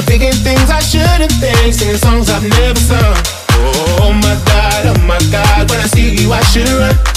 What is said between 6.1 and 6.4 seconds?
you I